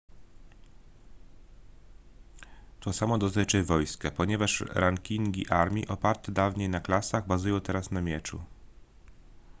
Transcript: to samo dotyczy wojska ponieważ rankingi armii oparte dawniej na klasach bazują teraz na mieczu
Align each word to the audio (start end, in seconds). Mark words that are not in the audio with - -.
to 2.79 2.93
samo 2.93 3.17
dotyczy 3.17 3.63
wojska 3.63 4.11
ponieważ 4.11 4.61
rankingi 4.67 5.49
armii 5.49 5.87
oparte 5.87 6.31
dawniej 6.31 6.69
na 6.69 6.79
klasach 6.79 7.27
bazują 7.27 7.61
teraz 7.61 7.91
na 7.91 8.01
mieczu 8.01 8.41